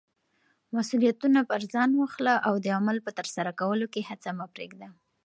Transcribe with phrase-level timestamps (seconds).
[0.75, 4.87] مسولیتونه پر ځان واخله او د عمل په ترسره کولو کې هڅه مه پریږده.